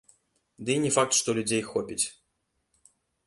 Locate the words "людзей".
1.39-1.63